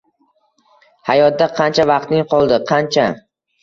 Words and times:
Hayotda 1.11 1.51
qancha 1.61 1.89
vaqting 1.93 2.29
qoldi? 2.35 2.63
Qancha? 2.77 3.09